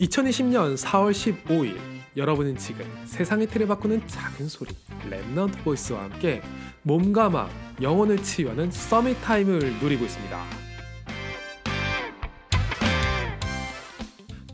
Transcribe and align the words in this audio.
2020년 0.00 0.76
4월 0.78 1.12
15일 1.12 1.76
여러분은 2.16 2.56
지금 2.56 2.86
세상의 3.04 3.48
틀을 3.48 3.66
바꾸는 3.66 4.06
작은 4.08 4.48
소리 4.48 4.70
Remnant 5.10 5.62
Voice와 5.62 6.04
함께 6.04 6.40
몸과 6.82 7.28
마음, 7.28 7.50
영혼을 7.82 8.22
치유하는 8.22 8.70
Summit 8.70 9.20
Time을 9.20 9.58
누리고 9.80 10.06
있습니다. 10.06 10.44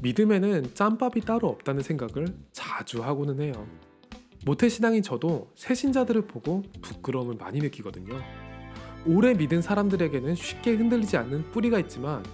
믿음에는 0.02 0.74
짬밥이 0.74 1.20
따로 1.24 1.48
없다는 1.48 1.82
생각을 1.82 2.26
자주 2.52 3.04
하고는 3.04 3.40
해요. 3.40 3.68
모태신앙인 4.44 5.02
저도 5.02 5.52
새신자들을 5.54 6.26
보고 6.26 6.62
부끄러움을 6.82 7.36
많이 7.36 7.60
느끼거든요. 7.60 8.20
오래 9.06 9.32
믿은 9.32 9.62
사람들에게는 9.62 10.34
쉽게 10.34 10.72
흔들리지 10.72 11.16
않는 11.16 11.52
뿌리가 11.52 11.78
있지만 11.78 12.24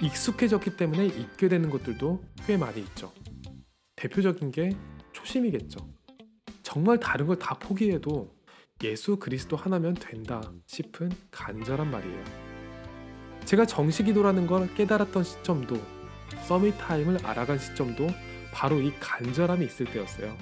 익숙해졌기 0.00 0.76
때문에 0.76 1.06
잊게 1.06 1.48
되는 1.48 1.70
것들도 1.70 2.22
꽤 2.46 2.56
많이 2.56 2.80
있죠. 2.80 3.12
대표적인 3.96 4.50
게 4.52 4.70
초심이겠죠. 5.12 5.78
정말 6.62 6.98
다른 7.00 7.26
걸 7.26 7.36
다 7.38 7.54
포기해도 7.58 8.34
예수 8.84 9.16
그리스도 9.16 9.56
하나면 9.56 9.94
된다 9.94 10.42
싶은 10.66 11.10
간절한 11.30 11.90
말이에요. 11.90 12.24
제가 13.46 13.64
정식 13.64 14.04
기도라는 14.04 14.46
걸 14.46 14.72
깨달았던 14.74 15.24
시점도 15.24 15.76
서밋 16.46 16.76
타임을 16.76 17.24
알아간 17.24 17.58
시점도 17.58 18.08
바로 18.52 18.78
이 18.80 18.92
간절함이 19.00 19.64
있을 19.64 19.86
때였어요. 19.86 20.36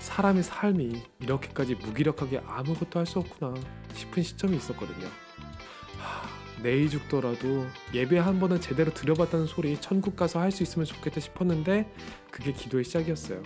사람의 0.00 0.42
삶이 0.42 1.02
이렇게까지 1.20 1.74
무기력하게 1.74 2.40
아무것도 2.46 2.98
할 2.98 3.06
수 3.06 3.18
없구나 3.18 3.54
싶은 3.94 4.22
시점이 4.22 4.56
있었거든요. 4.56 5.06
하, 6.60 6.62
내일 6.62 6.88
죽더라도 6.88 7.66
예배 7.94 8.18
한 8.18 8.38
번은 8.38 8.60
제대로 8.60 8.92
들어봤다는 8.92 9.46
소리 9.46 9.80
천국 9.80 10.16
가서 10.16 10.40
할 10.40 10.50
수 10.50 10.62
있으면 10.62 10.84
좋겠다 10.84 11.20
싶었는데 11.20 11.90
그게 12.30 12.52
기도의 12.52 12.84
시작이었어요. 12.84 13.42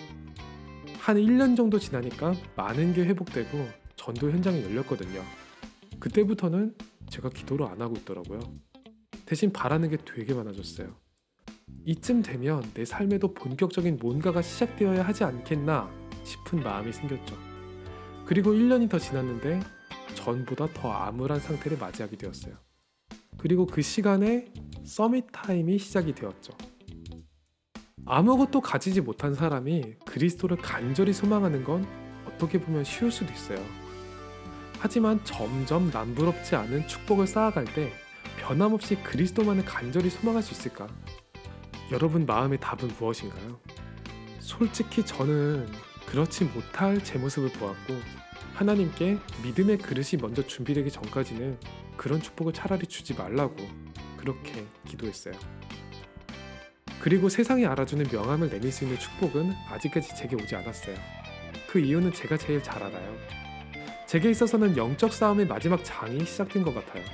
한 0.98 1.16
1년 1.16 1.56
정도 1.56 1.78
지나니까 1.78 2.34
많은 2.56 2.94
게 2.94 3.04
회복되고 3.04 3.68
전도 3.96 4.30
현장이 4.30 4.62
열렸거든요. 4.64 5.22
그때부터는 6.00 6.74
제가 7.10 7.28
기도를 7.28 7.66
안 7.66 7.80
하고 7.82 7.94
있더라고요. 7.96 8.40
대신 9.26 9.52
바라는 9.52 9.90
게 9.90 9.98
되게 9.98 10.32
많아졌어요. 10.32 10.96
이쯤 11.84 12.22
되면 12.22 12.62
내 12.72 12.84
삶에도 12.84 13.34
본격적인 13.34 13.98
뭔가가 14.00 14.40
시작되어야 14.40 15.02
하지 15.02 15.24
않겠나 15.24 15.90
싶은 16.24 16.62
마음이 16.62 16.92
생겼죠. 16.92 17.36
그리고 18.24 18.52
1년이 18.52 18.88
더 18.88 18.98
지났는데 18.98 19.60
전보다 20.14 20.68
더 20.72 20.90
암울한 20.90 21.40
상태를 21.40 21.76
맞이하게 21.76 22.16
되었어요. 22.16 22.54
그리고 23.44 23.66
그 23.66 23.82
시간에 23.82 24.46
서밋 24.86 25.26
타임이 25.30 25.78
시작이 25.78 26.14
되었죠. 26.14 26.54
아무것도 28.06 28.62
가지지 28.62 29.02
못한 29.02 29.34
사람이 29.34 29.96
그리스도를 30.06 30.56
간절히 30.56 31.12
소망하는 31.12 31.62
건 31.62 31.86
어떻게 32.26 32.58
보면 32.58 32.84
쉬울 32.84 33.12
수도 33.12 33.30
있어요. 33.34 33.62
하지만 34.78 35.22
점점 35.24 35.90
남부럽지 35.90 36.56
않은 36.56 36.88
축복을 36.88 37.26
쌓아갈 37.26 37.66
때 37.66 37.92
변함없이 38.38 38.96
그리스도만을 39.02 39.66
간절히 39.66 40.08
소망할 40.08 40.42
수 40.42 40.54
있을까? 40.54 40.88
여러분 41.92 42.24
마음의 42.24 42.60
답은 42.60 42.92
무엇인가요? 42.98 43.60
솔직히 44.38 45.04
저는 45.04 45.68
그렇지 46.06 46.44
못할 46.46 47.04
제 47.04 47.18
모습을 47.18 47.50
보았고 47.50 47.94
하나님께 48.54 49.18
믿음의 49.42 49.78
그릇이 49.78 50.18
먼저 50.18 50.46
준비되기 50.46 50.90
전까지는 50.90 51.58
그런 51.96 52.20
축복을 52.20 52.52
차라리 52.52 52.86
주지 52.86 53.14
말라고 53.14 53.56
그렇게 54.16 54.64
기도했어요. 54.86 55.34
그리고 57.00 57.28
세상이 57.28 57.66
알아주는 57.66 58.06
명함을 58.10 58.48
내밀 58.48 58.72
수 58.72 58.84
있는 58.84 58.98
축복은 58.98 59.52
아직까지 59.70 60.16
제게 60.16 60.36
오지 60.36 60.56
않았어요. 60.56 60.96
그 61.68 61.78
이유는 61.78 62.12
제가 62.12 62.36
제일 62.36 62.62
잘 62.62 62.82
알아요. 62.82 63.16
제게 64.06 64.30
있어서는 64.30 64.76
영적 64.76 65.12
싸움의 65.12 65.46
마지막 65.46 65.84
장이 65.84 66.24
시작된 66.24 66.62
것 66.62 66.74
같아요. 66.74 67.04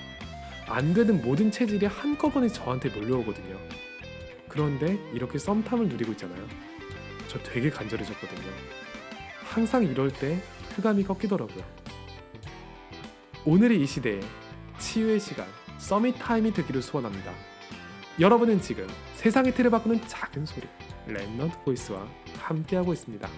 안 0.69 0.95
되는 0.95 1.21
모든 1.23 1.51
체질이 1.51 1.87
한꺼번에 1.87 2.47
저한테 2.47 2.91
몰려오거든요. 2.91 3.59
그런데 4.49 4.99
이렇게 5.13 5.39
썸탐을 5.39 5.89
누리고 5.89 6.13
있잖아요. 6.13 6.47
저 7.27 7.39
되게 7.43 7.71
간절해졌거든요. 7.71 8.51
항상 9.43 9.85
이럴 9.85 10.13
때 10.13 10.41
흑암이 10.77 11.05
꺾이더라고요. 11.05 11.65
오늘의 13.45 13.81
이 13.81 13.87
시대에 13.87 14.21
치유의 14.91 15.21
시간, 15.21 15.47
Summit 15.79 16.17
Time이 16.19 16.53
되기를 16.53 16.83
소원합니다. 16.83 17.33
여러분은 18.19 18.61
지금 18.61 18.89
세상의 19.15 19.55
틀을 19.55 19.71
바꾸는 19.71 20.01
작은 20.09 20.45
소리, 20.45 20.67
Remnant 21.07 21.65
Voice와 21.65 22.09
함께하고 22.41 22.93
있습니다. 22.93 23.29